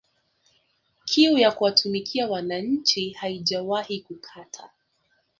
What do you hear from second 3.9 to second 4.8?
kukata